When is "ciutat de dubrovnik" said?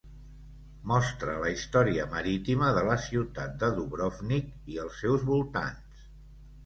3.03-4.49